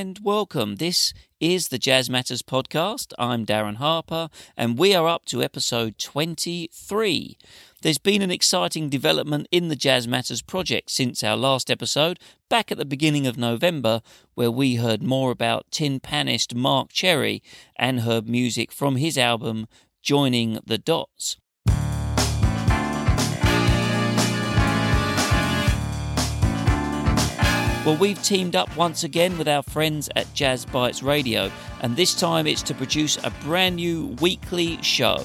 [0.00, 0.76] And welcome.
[0.76, 3.12] This is the Jazz Matters podcast.
[3.18, 7.36] I'm Darren Harper, and we are up to episode 23.
[7.82, 12.18] There's been an exciting development in the Jazz Matters project since our last episode,
[12.48, 14.00] back at the beginning of November,
[14.32, 17.42] where we heard more about tin panist Mark Cherrie
[17.76, 19.66] and heard music from his album
[20.00, 21.36] Joining the Dots.
[27.86, 32.14] Well, we've teamed up once again with our friends at Jazz Bites Radio, and this
[32.14, 35.24] time it's to produce a brand new weekly show.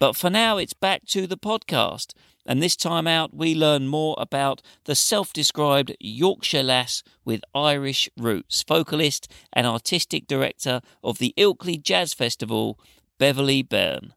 [0.00, 2.14] But for now, it's back to the podcast.
[2.46, 8.08] And this time out, we learn more about the self described Yorkshire lass with Irish
[8.16, 12.80] roots, vocalist and artistic director of the Ilkley Jazz Festival,
[13.18, 14.12] Beverley Beirne.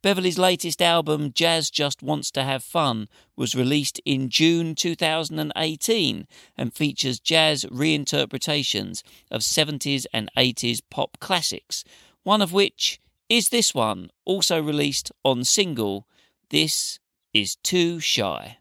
[0.00, 6.72] Beverley's latest album, Jazz Just Wants to Have Fun, was released in June 2018 and
[6.72, 11.84] features jazz reinterpretations of 70s and 80s pop classics,
[12.22, 16.06] one of which is this one, also released on single.
[16.50, 16.98] This
[17.32, 18.58] is Too Shy.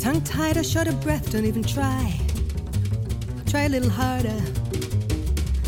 [0.00, 2.18] Tongue tied or short of breath, don't even try.
[3.46, 4.40] Try a little harder.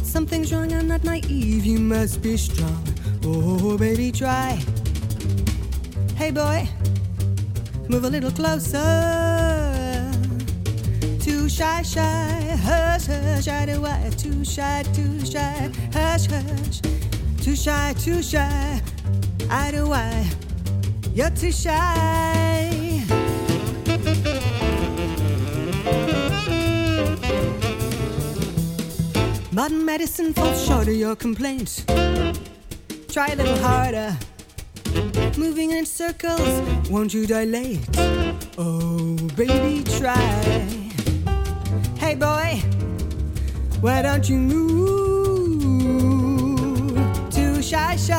[0.02, 2.84] Something's wrong, I'm not naive, you must be strong.
[3.22, 4.60] Oh, baby, try.
[6.16, 6.68] Hey, boy,
[7.88, 8.80] move a little closer.
[11.20, 14.10] Too shy, shy, hush, hush, I do I.
[14.16, 16.80] Too shy, too shy, hush, hush.
[17.42, 18.80] Too shy, too shy,
[19.50, 20.24] I do I.
[21.12, 23.02] You're too shy.
[29.52, 31.84] Modern medicine falls short of your complaints.
[33.08, 34.16] Try a little harder.
[35.36, 37.80] Moving in circles, won't you dilate?
[38.56, 40.16] Oh, baby, try.
[41.98, 42.62] Hey, boy,
[43.80, 45.64] why don't you move?
[47.30, 48.14] Too shy, shy,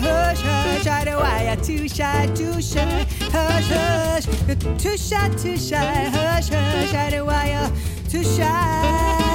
[0.00, 1.56] hush, hush, I do I.
[1.62, 4.26] Too shy, too shy, hush, hush.
[4.48, 7.70] You're too shy, too shy, hush, hush, I do I.
[8.08, 9.29] Too shy.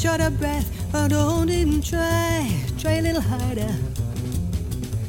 [0.00, 2.50] Short of breath, oh, don't even try.
[2.78, 3.70] Try a little harder.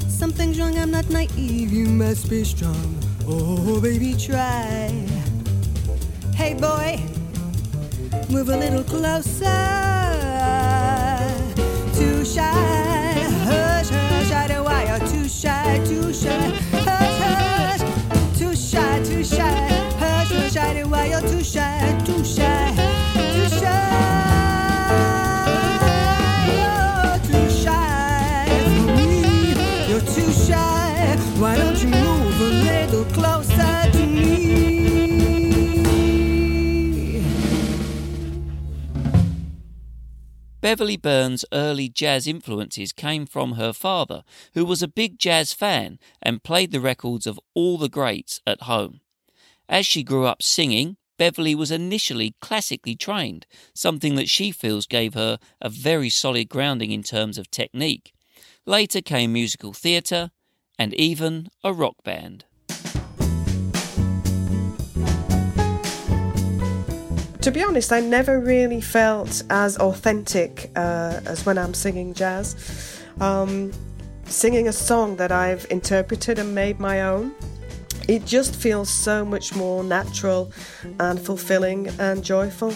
[0.10, 3.00] Something's wrong, I'm not naive, you must be strong.
[3.26, 4.92] Oh, baby, try.
[6.36, 7.02] Hey, boy,
[8.30, 9.81] move a little closer.
[40.62, 44.24] Beverley Beirne's early jazz influences came from her father,
[44.54, 48.62] who was a big jazz fan and played the records of all the greats at
[48.62, 49.02] home.
[49.68, 55.16] As she grew up singing, Beverley was initially classically trained, something that she feels gave
[55.16, 58.14] her a very solid grounding in terms of technique.
[58.68, 60.30] Later came musical theatre
[60.78, 62.46] and even a rock band.
[67.42, 73.02] To be honest, I never really felt as authentic uh, as when I'm singing jazz.
[73.20, 73.72] Um,
[74.26, 77.34] singing a song that I've interpreted and made my own.
[78.08, 80.52] It just feels so much more natural
[81.00, 82.76] and fulfilling and joyful.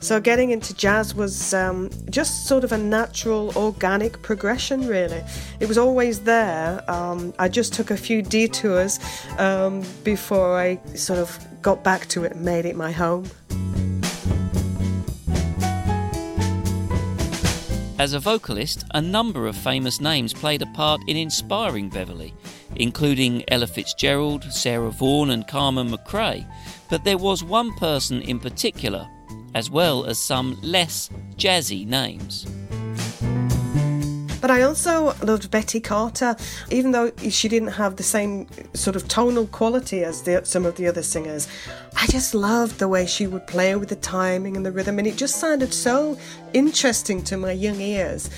[0.00, 5.22] So, getting into jazz was um, just sort of a natural, organic progression, really.
[5.60, 6.82] It was always there.
[6.90, 8.98] Um, I just took a few detours
[9.38, 13.30] um, before I sort of got back to it and made it my home.
[18.02, 22.34] As a vocalist, a number of famous names played a part in inspiring Beverley,
[22.74, 26.44] including Ella Fitzgerald, Sarah Vaughan, and Carmen McRae.
[26.90, 29.08] But there was one person in particular
[29.54, 32.44] as well as some less jazzy names.
[34.42, 36.34] But I also loved Betty Carter,
[36.68, 40.74] even though she didn't have the same sort of tonal quality as the, some of
[40.74, 41.46] the other singers.
[41.96, 45.06] I just loved the way she would play with the timing and the rhythm, and
[45.06, 46.18] it just sounded so
[46.52, 48.28] interesting to my young ears.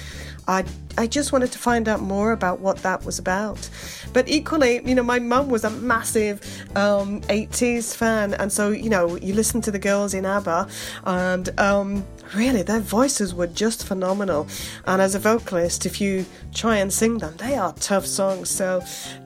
[0.47, 0.65] I
[0.99, 3.69] I just wanted to find out more about what that was about.
[4.13, 6.41] But equally, you know, my mum was a massive
[6.77, 10.69] um, 80s fan, and so you know, you listen to the girls in ABBA,
[11.05, 12.05] and um,
[12.35, 14.47] really, their voices were just phenomenal.
[14.87, 18.51] And as a vocalist, if you try and sing them, they are tough songs.
[18.51, 18.83] So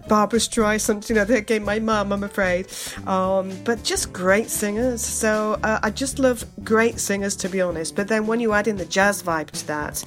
[0.09, 2.69] Barbra Streisand, you know, they gave my mum, I'm afraid.
[3.07, 5.05] Um, but just great singers.
[5.05, 7.97] So uh, I just love great singers, to be honest.
[7.97, 10.05] But then when you add in the jazz vibe to that,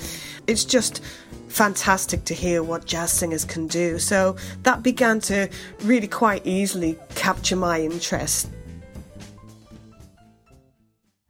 [0.48, 1.04] it's just
[1.50, 4.00] fantastic to hear what jazz singers can do.
[4.00, 5.50] So that began to
[5.84, 8.50] really quite easily capture my interest.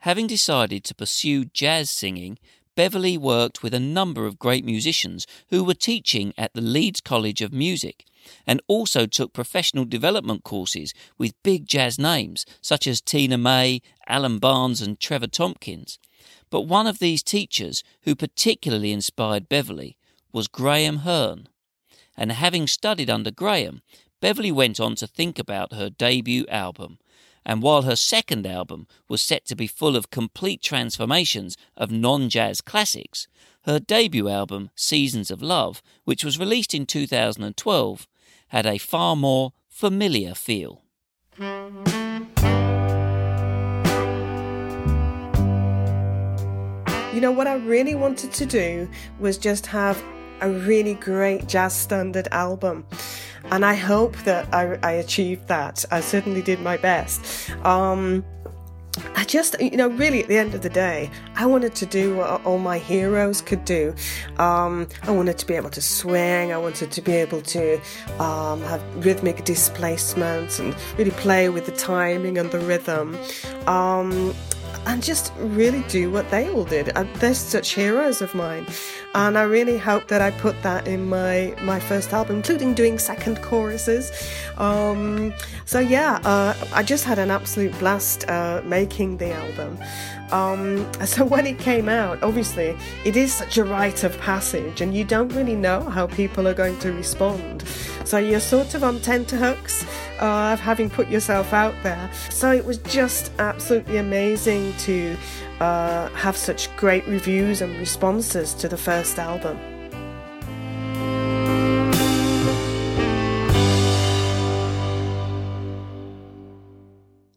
[0.01, 2.39] Having decided to pursue jazz singing,
[2.75, 7.42] Beverley worked with a number of great musicians who were teaching at the Leeds College
[7.42, 8.06] of Music
[8.48, 14.39] and also took professional development courses with big jazz names such as Tina May, Alan
[14.39, 16.00] Barnes, and Trevor Tomkins.
[16.50, 19.98] But one of these teachers who particularly inspired Beverley
[20.31, 21.48] was Graham Hearn.
[22.18, 23.83] And having studied under Graham,
[24.19, 26.98] Beverley went on to think about her debut album.
[27.45, 32.29] And while her second album was set to be full of complete transformations of non
[32.29, 33.27] jazz classics,
[33.63, 38.07] her debut album, Seasons of Love, which was released in 2012,
[38.49, 40.81] had a far more familiar feel.
[47.13, 48.89] You know, what I really wanted to do
[49.19, 50.01] was just have
[50.41, 52.85] a really great jazz standard album.
[53.45, 55.83] And I hope that I, I achieved that.
[55.91, 57.49] I certainly did my best.
[57.65, 58.23] Um,
[59.15, 62.17] I just, you know, really at the end of the day, I wanted to do
[62.17, 63.95] what all my heroes could do.
[64.38, 67.79] Um, I wanted to be able to swing, I wanted to be able to
[68.19, 73.17] um, have rhythmic displacements and really play with the timing and the rhythm.
[73.67, 74.33] Um,
[74.88, 76.88] and just really do what they all did.
[77.15, 78.65] They're such heroes of mine,
[79.13, 82.98] and I really hope that I put that in my my first album, including doing
[82.98, 84.12] second choruses.
[84.58, 85.34] Um,
[85.66, 89.78] so yeah, uh, I just had an absolute blast uh, making the album.
[90.31, 94.96] Um, so when it came out, obviously it is such a rite of passage, and
[94.96, 97.63] you don't really know how people are going to respond.
[98.12, 99.86] So you're sort of on tenterhooks
[100.20, 102.12] uh, of having put yourself out there.
[102.30, 105.15] So it was just absolutely amazing to
[105.62, 109.58] uh, have such great reviews and responses to the first album.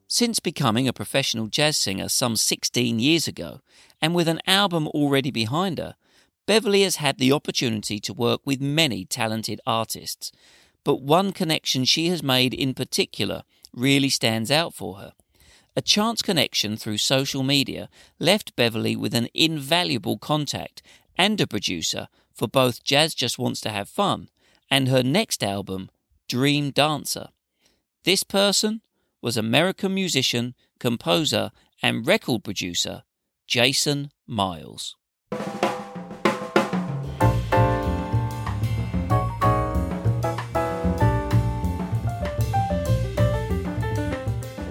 [0.09, 3.61] Since becoming a professional jazz singer some 16 years ago,
[4.03, 5.95] and with an album already behind her,
[6.47, 10.33] Beverley has had the opportunity to work with many talented artists,
[10.85, 15.13] but one connection she has made in particular really stands out for her.
[15.77, 17.89] A chance connection through social media
[18.21, 20.83] left Beverley with an invaluable contact
[21.19, 24.29] and a producer for both Jazz Just Wants to Have Fun
[24.71, 25.91] and her next album,
[26.29, 27.29] Dream Dancer.
[28.05, 28.83] This person
[29.21, 31.51] was American musician, composer,
[31.83, 33.03] and record producer
[33.47, 34.97] Jason Miles.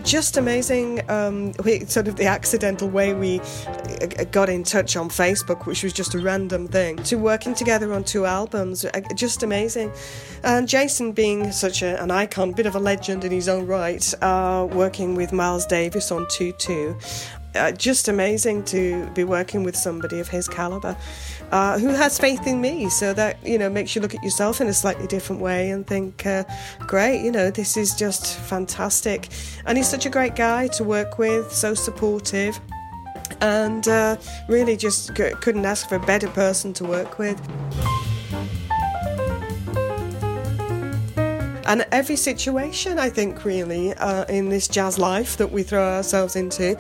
[0.04, 1.10] Just amazing.
[1.10, 5.82] Um, we, sort of the accidental way we uh, got in touch on Facebook, which
[5.82, 8.84] was just a random thing, to working together on two albums.
[8.84, 9.92] Uh, just amazing.
[10.44, 14.14] And Jason, being such a, an icon, bit of a legend in his own right,
[14.22, 16.96] uh, working with Miles Davis on Tutu.
[17.56, 20.98] Uh, just amazing to be working with somebody of his caliber
[21.54, 22.90] uh, who has faith in me.
[22.90, 25.86] So that, you know, makes you look at yourself in a slightly different way and
[25.86, 26.44] think, uh,
[26.80, 29.30] great, you know, this is just fantastic.
[29.68, 32.60] And he's such a great guy to work with, so supportive.
[33.40, 34.18] And uh,
[34.50, 37.40] really just couldn't ask for a better person to work with.
[41.66, 46.36] And every situation, I think, really, uh, in this jazz life that we throw ourselves
[46.36, 46.78] into,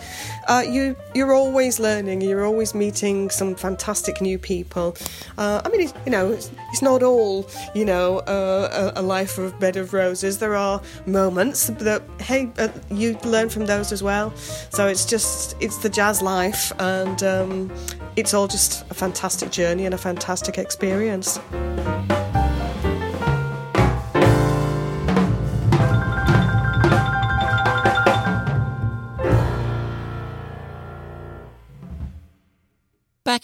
[0.47, 2.21] uh, you you're always learning.
[2.21, 4.95] You're always meeting some fantastic new people.
[5.37, 9.37] Uh, I mean, it's, you know, it's, it's, not all you know a, a, life
[9.37, 10.37] of bed of roses.
[10.39, 14.35] There are moments that hey, uh, you learn from those as well.
[14.69, 17.71] So it's just it's the jazz life, and um,
[18.15, 21.39] it's all just a fantastic journey and a fantastic experience.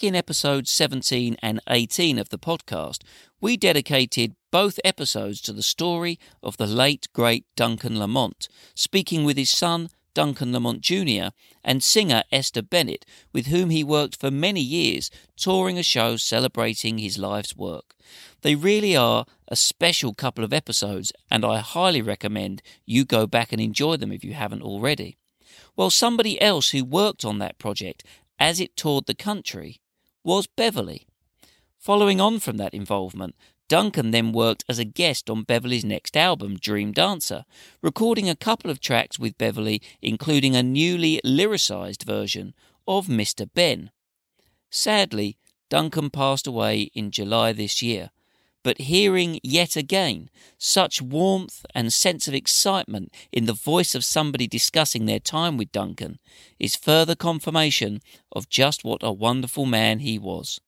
[0.00, 3.02] Back in episodes 17 and 18 of the podcast,
[3.38, 9.36] we dedicated both episodes to the story of the late great Duncan Lamont, speaking with
[9.36, 13.04] his son Duncan Lamont Jr., and singer Esther Bennett,
[13.34, 17.94] with whom he worked for many years, touring a show celebrating his life's work.
[18.40, 23.52] They really are a special couple of episodes, and I highly recommend you go back
[23.52, 25.18] and enjoy them if you haven't already.
[25.76, 28.02] Well, somebody else who worked on that project
[28.38, 29.78] as it toured the country
[30.24, 31.06] was Beverley.
[31.78, 33.34] Following on from that involvement,
[33.68, 37.44] Duncan then worked as a guest on Beverley's next album, Dream Dancer,
[37.80, 42.52] recording a couple of tracks with Beverley, including a newly lyricized version
[42.88, 43.48] of Mr.
[43.54, 43.92] Ben.
[44.70, 48.10] Sadly, Duncan passed away in July this year,
[48.62, 54.46] but hearing yet again such warmth and sense of excitement in the voice of somebody
[54.46, 56.18] discussing their time with Duncan
[56.58, 58.00] is further confirmation
[58.32, 60.60] of just what a wonderful man he was.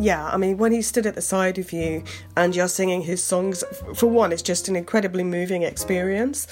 [0.00, 2.04] yeah, I mean, when he stood at the side of you
[2.36, 3.64] and you're singing his songs,
[3.96, 6.46] for one, it's just an incredibly moving experience.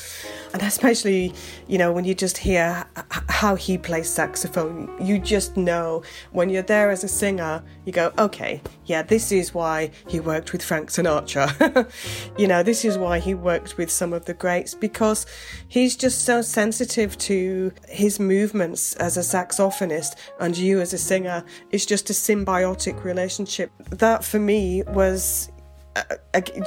[0.52, 1.34] And especially,
[1.66, 2.86] you know, when you just hear
[3.28, 8.12] how he plays saxophone, you just know when you're there as a singer, you go,
[8.18, 11.90] okay, yeah, this is why he worked with Frank Sinatra.
[12.38, 15.26] you know, this is why he worked with some of the greats because
[15.68, 21.44] he's just so sensitive to his movements as a saxophonist and you as a singer.
[21.70, 23.70] It's just a symbiotic relationship.
[23.90, 25.50] That for me was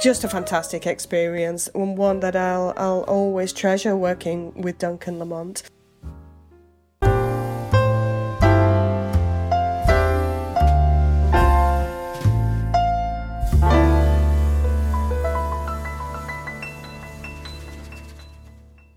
[0.02, 5.62] just a fantastic experience and one that I'll, I'll always treasure working with Duncan Lamont.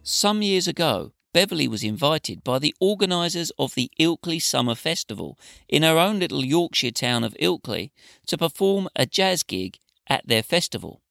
[0.05, 5.37] Some years ago, Beverley was invited by the organisers of the Ilkley Summer Festival
[5.67, 7.89] in her own little Yorkshire town of Ilkley
[8.27, 11.01] to perform a jazz gig at their festival.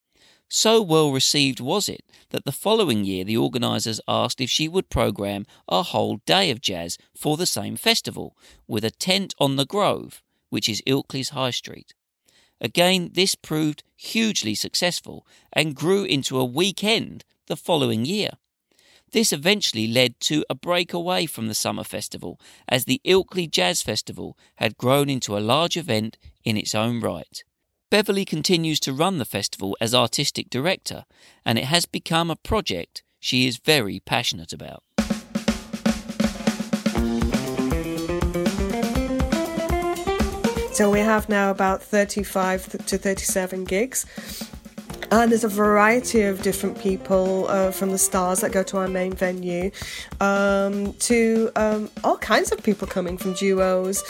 [0.48, 4.90] So well received was it that the following year the organisers asked if she would
[4.90, 8.36] programme a whole day of jazz for the same festival,
[8.68, 11.94] with a tent on the Grove, which is Ilkley's High Street.
[12.60, 18.32] Again, this proved hugely successful and grew into a weekend the following year.
[19.10, 23.82] This eventually led to a break away from the summer festival, as the Ilkley Jazz
[23.82, 27.42] Festival had grown into a large event in its own right.
[27.92, 31.04] Beverley continues to run the festival as artistic director,
[31.44, 34.82] and it has become a project she is very passionate about.
[40.72, 44.06] So we have now about 35 to 37 gigs
[45.12, 48.88] and there's a variety of different people uh, from the stars that go to our
[48.88, 49.70] main venue
[50.20, 54.02] um, to um, all kinds of people coming from duos.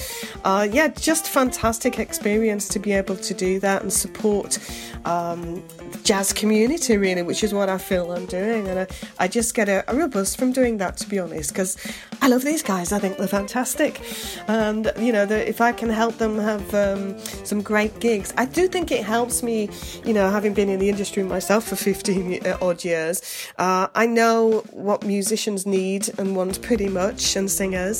[0.45, 4.61] Uh, yeah, just fantastic experience to be able to do that and support
[5.05, 5.57] um,
[5.91, 8.69] the jazz community, really, which is what I feel I'm doing.
[8.69, 8.87] And I,
[9.19, 11.77] I just get a, a real buzz from doing that, to be honest, because
[12.21, 12.93] I love these guys.
[12.93, 14.01] I think they're fantastic.
[14.47, 18.69] And, you know, if I can help them have um, some great gigs, I do
[18.69, 19.69] think it helps me,
[20.05, 23.17] you know, having been in the industry myself for 15 uh, odd years,
[23.59, 27.97] uh, I know what musicians need and want pretty much, and singers.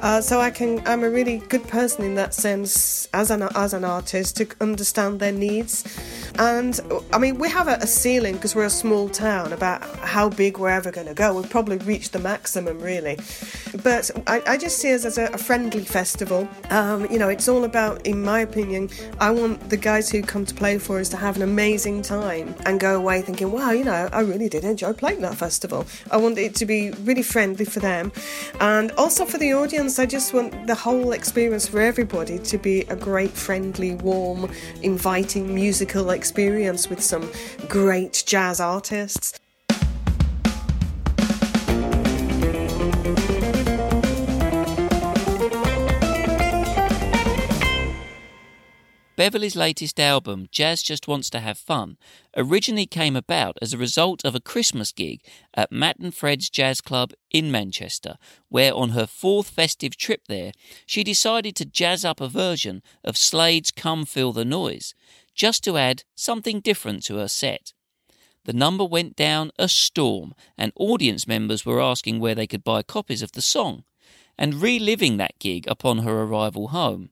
[0.00, 3.72] Uh, so I can, I'm a really good person in that sense as an as
[3.74, 5.72] an artist to understand their needs.
[6.38, 6.78] And
[7.12, 9.82] I mean, we have a, a ceiling because we're a small town about
[10.14, 11.34] how big we're ever going to go.
[11.34, 13.16] We've probably reached the maximum, really.
[13.82, 16.48] But I, I just see us as a, a friendly festival.
[16.70, 20.44] Um, you know, it's all about, in my opinion, I want the guys who come
[20.44, 23.70] to play for us to have an amazing time time and go away thinking, wow,
[23.70, 25.86] you know, I really did enjoy playing that festival.
[26.10, 28.12] I want it to be really friendly for them.
[28.60, 32.82] And also for the audience, I just want the whole experience for everybody to be
[32.82, 34.50] a great, friendly, warm,
[34.82, 37.30] inviting musical experience with some
[37.68, 39.38] great jazz artists.
[49.16, 51.96] Beverley's latest album, Jazz Just Wants to Have Fun,
[52.36, 55.22] originally came about as a result of a Christmas gig
[55.54, 58.18] at Matt and Phred's Jazz Club in Manchester,
[58.50, 60.52] where on her fourth festive trip there,
[60.84, 64.94] she decided to jazz up a version of Slade's Come Feel the Noise,
[65.34, 67.72] just to add something different to her set.
[68.44, 72.82] The number went down a storm, and audience members were asking where they could buy
[72.82, 73.84] copies of the song.
[74.38, 77.08] And reliving that gig upon her arrival home,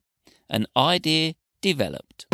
[0.47, 1.33] an idea
[1.65, 2.27] developed.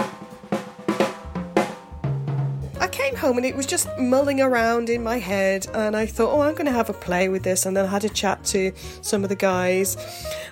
[2.82, 6.34] I came home and it was just mulling around in my head, and I thought,
[6.34, 7.66] oh, I'm going to have a play with this.
[7.66, 9.96] And then I had a chat to some of the guys,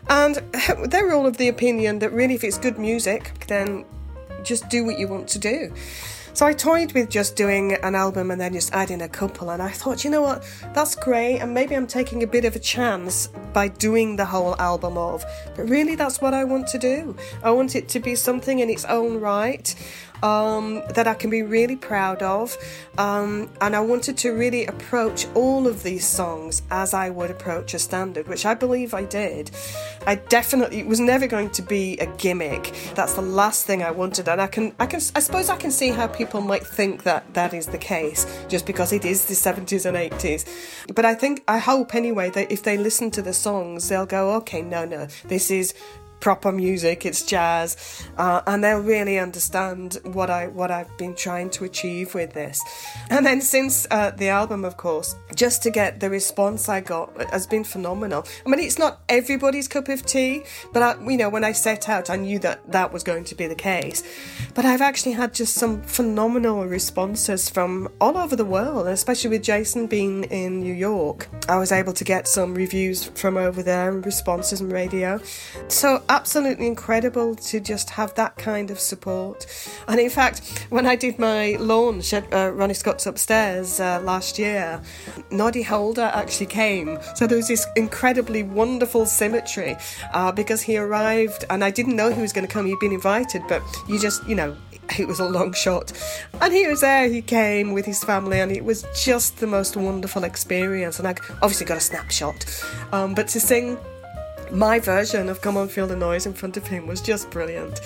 [0.09, 0.35] and
[0.85, 3.83] they were all of the opinion that really, if it's good music, then
[4.43, 5.73] just do what you want to do.
[6.39, 9.61] So I toyed with just doing an album and then just adding a couple, and
[9.61, 12.59] I thought, you know what, that's great, and maybe I'm taking a bit of a
[12.59, 15.25] chance by doing the whole album of,
[15.57, 17.13] but really that's what I want to do.
[17.43, 19.75] I want it to be something in its own right
[20.23, 22.57] um, that I can be really proud of.
[22.97, 27.73] Um, and I wanted to really approach all of these songs as I would approach
[27.73, 29.51] a standard, which I believe I did.
[30.05, 32.73] I definitely it was never going to be a gimmick.
[32.95, 35.71] That's the last thing I wanted, and I can, I can, I suppose I can
[35.71, 39.33] see how people might think that that is the case, just because it is the
[39.33, 40.45] 70s and 80s.
[40.93, 44.33] But I think, I hope anyway that if they listen to the songs, they'll go,
[44.35, 45.73] okay, no, no, this is
[46.19, 51.49] proper music, it's jazz, uh, and they'll really understand what I what I've been trying
[51.51, 52.61] to achieve with this.
[53.09, 57.09] And then since uh, the album, of course, just to get the response I got
[57.31, 58.25] has been phenomenal.
[58.45, 60.43] I mean, it's not everybody's cup of tea,
[60.73, 63.35] but I, you know, when I set out, I knew that that was going to
[63.35, 64.03] be the case.
[64.53, 69.43] But I've actually had just some phenomenal responses from all over the world, especially with
[69.43, 71.29] Jason being in New York.
[71.47, 75.19] I was able to get some reviews from over there and responses and radio.
[75.67, 79.45] So absolutely incredible to just have that kind of support.
[79.87, 84.39] And in fact, when I did my launch at uh, Ronnie Scott's upstairs uh, last
[84.39, 84.81] year,
[85.31, 86.97] Noddy Holder actually came.
[87.15, 89.77] So there was this incredibly wonderful symmetry
[90.13, 92.65] uh, because he arrived and I didn't know he was going to come.
[92.65, 94.57] He'd been invited, but you just, you know,
[94.97, 95.91] it was a long shot.
[96.41, 99.77] And he was there, he came with his family, and it was just the most
[99.77, 100.97] wonderful experience.
[100.97, 102.45] And I obviously got a snapshot.
[102.91, 103.77] Um, but to sing
[104.51, 107.79] my version of Come On Feel the Noise in front of him was just brilliant.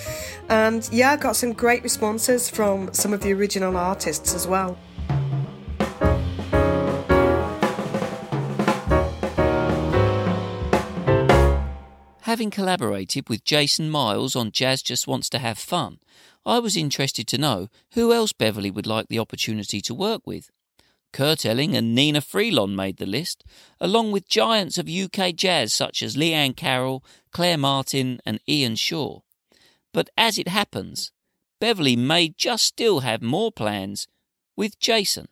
[0.50, 4.78] And yeah, I got some great responses from some of the original artists as well.
[12.22, 16.00] Having collaborated with Jason Miles on Jazz Just Wants to Have Fun,
[16.46, 20.50] I was interested to know who else Beverley would like the opportunity to work with.
[21.14, 23.46] Kurt Elling and Nnenna Freelon made the list,
[23.80, 29.22] along with giants of UK jazz such as Liane Carroll, Claire Martin, and Ian Shaw.
[29.94, 31.12] But as it happens,
[31.62, 34.08] Beverley may just still have more plans
[34.58, 35.28] with Jason.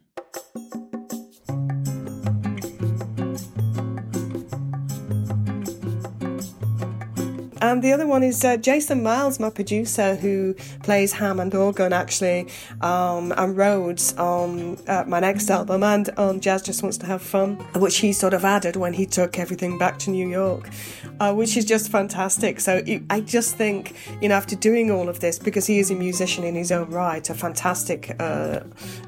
[7.62, 12.48] And the other one is uh, Jason Miles, my producer, who plays Hammond organ actually,
[12.82, 17.22] um, and Rhodes on uh, my next album and on Jazz Just Wants to Have
[17.22, 20.70] Fun, which he sort of added when he took everything back to New York,
[21.20, 22.60] uh, which is just fantastic.
[22.60, 25.92] So it, I just think, you know, after doing all of this, because he is
[25.92, 28.62] a musician in his own right, a fantastic uh,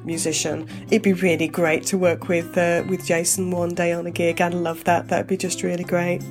[0.04, 4.10] musician, it'd be really great to work with uh, with Jason one day on a
[4.12, 4.40] gig.
[4.40, 5.08] I'd love that.
[5.08, 6.22] That'd be just really great.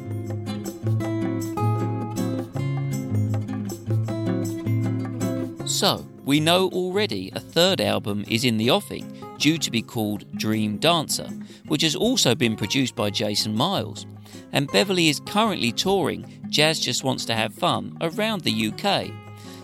[5.84, 9.06] So, we know already a third album is in the offing,
[9.38, 11.28] due to be called Dream Dancer,
[11.68, 14.06] which has also been produced by Jason Miles.
[14.54, 19.12] And Beverley is currently touring Jazz Just Wants to Have Fun around the UK.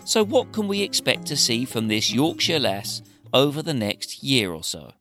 [0.04, 3.00] So, what can we expect to see from this Yorkshire lass
[3.32, 4.92] over the next year or so?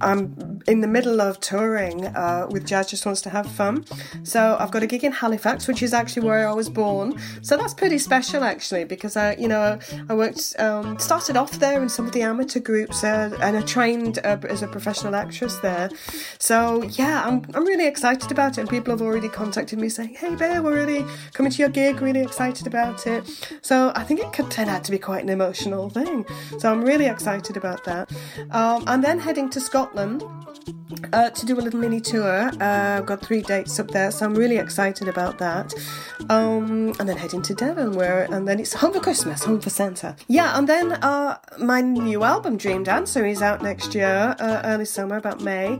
[0.00, 3.84] I'm in the middle of touring uh, with Jazz Just Wants to Have Fun.
[4.22, 7.18] So I've got a gig in Halifax, which is actually where I was born.
[7.42, 11.82] So that's pretty special, actually, because I, you know, I worked, um, started off there
[11.82, 15.56] in some of the amateur groups, uh, and I trained uh, as a professional actress
[15.58, 15.90] there.
[16.38, 20.14] So yeah, I'm, I'm really excited about it, and people have already contacted me saying,
[20.14, 23.24] "Hey, Bear, we're really coming to your gig, really excited about it."
[23.62, 26.26] So I think it could turn out to be quite an emotional thing.
[26.58, 28.10] So I'm really excited about that.
[28.50, 30.22] Um, I'm then heading to Scotland
[31.12, 32.50] uh, to do a little mini tour.
[32.60, 35.74] Uh, I've got three dates up there, so I'm really excited about that.
[36.28, 39.70] Um, and then heading to Devon, where and then it's home for Christmas, home for
[39.70, 40.16] Santa.
[40.28, 44.84] Yeah, and then uh, my new album, Dream Dancer, is out next year, uh, early
[44.84, 45.78] summer, about May,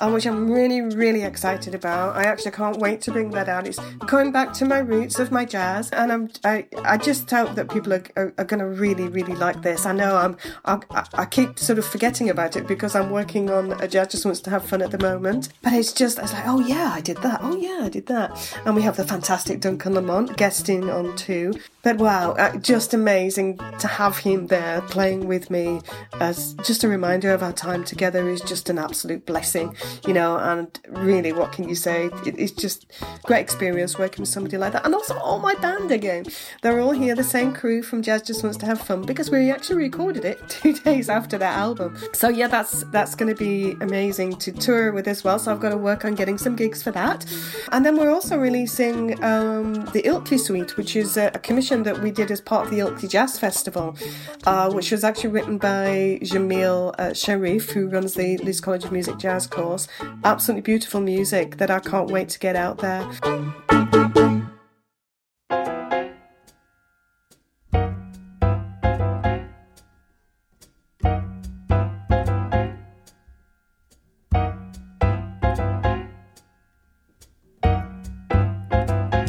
[0.00, 2.16] uh, which I'm really, really excited about.
[2.16, 3.66] I actually can't wait to bring that out.
[3.66, 7.54] It's going back to my roots of my jazz, and I'm I, I just hope
[7.54, 9.86] that people are, are, are going to really, really like this.
[9.86, 13.72] I know I'm I, I keep sort of forgetting about it because I'm working on
[13.80, 15.48] a jazz just wants to have fun at the moment.
[15.60, 17.40] But it's just, it's like, oh yeah, I did that.
[17.42, 18.56] Oh yeah, I did that.
[18.64, 21.52] And we have the fantastic Duncan Lamont guesting on too.
[21.82, 25.80] But wow, uh, just amazing to have him there playing with me
[26.20, 30.38] as just a reminder of our time together is just an absolute blessing, you know.
[30.38, 32.08] And really, what can you say?
[32.24, 32.86] it's just
[33.24, 34.86] great experience working with somebody like that.
[34.86, 36.24] And also, all my band again.
[36.62, 39.50] They're all here, the same crew from Jazz Just Wants to Have Fun because we
[39.50, 41.98] actually recorded it two days after that album.
[42.12, 45.38] So yeah, that's that's going to be amazing to tour with as well.
[45.38, 47.24] So I've got to work on getting some gigs for that.
[47.72, 52.00] And then we're also releasing um, the Ilkley Suite, which is a, a commission that
[52.00, 53.96] we did as part of the Ilkley Jazz Festival,
[54.44, 58.92] uh, which was actually written by Jamil uh, Sheriff, who runs the Leeds College of
[58.92, 59.88] Music Jazz course.
[60.24, 63.83] Absolutely beautiful music that I can't wait to get out there.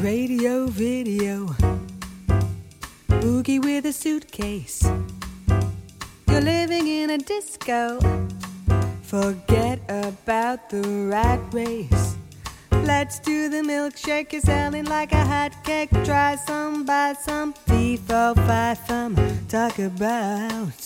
[0.01, 1.47] Radio video
[3.07, 4.87] boogie with a suitcase.
[6.27, 7.99] You're living in a disco.
[9.03, 12.15] Forget about the rat race.
[12.83, 14.31] Let's do the milkshake.
[14.33, 15.89] You're selling like a hot cake.
[16.03, 17.53] Try some, buy some.
[17.53, 19.15] Three, four, five, some.
[19.47, 20.79] Talk about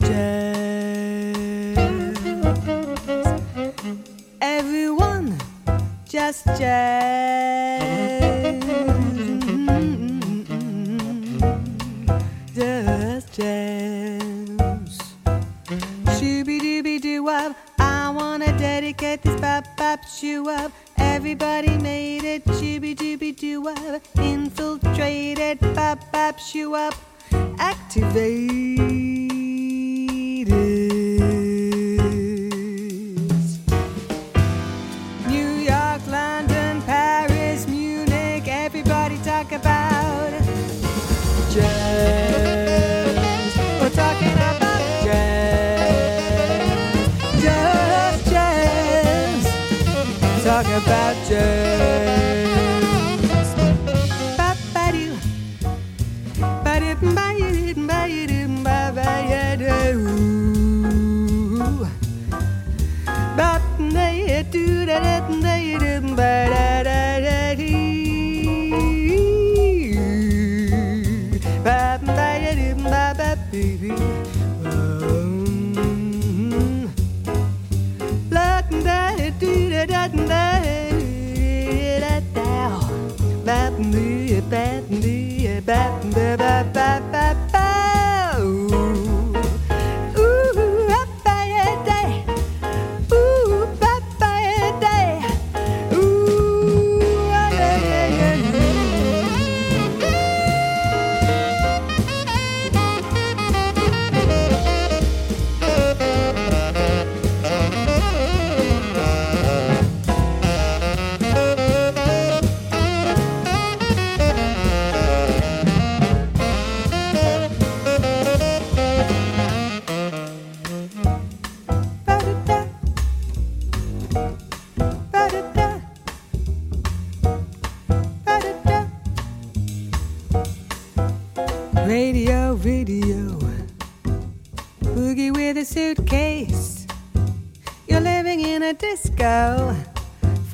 [0.00, 1.78] jazz.
[4.40, 5.36] Everyone,
[6.06, 7.37] just jazz.
[20.48, 20.72] Up.
[20.96, 22.44] Everybody made it.
[22.44, 24.02] Shooby dooby doo wop.
[24.16, 26.94] Infiltrated bop bop shoo up.
[27.58, 28.77] Activated.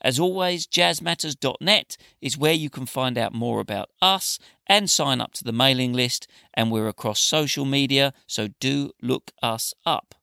[0.00, 5.34] As always, jazzmatters.net is where you can find out more about us and sign up
[5.34, 10.14] to the mailing list, and we're across social media, so do look us up.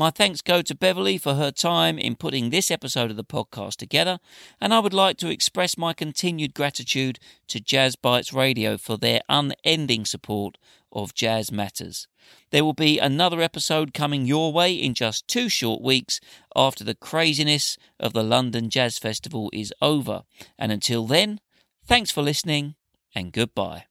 [0.00, 3.78] My thanks go to Beverley for her time in putting this episode of the podcast
[3.78, 4.20] together,
[4.60, 9.22] and I would like to express my continued gratitude to Jazz Bites Radio for their
[9.28, 10.56] unending support
[10.92, 12.06] of Jazz Matters.
[12.52, 16.20] There will be another episode coming your way in just two short weeks
[16.54, 20.22] after the craziness of the London Jazz Festival is over.
[20.56, 21.40] And until then,
[21.84, 22.76] thanks for listening
[23.16, 23.87] and goodbye.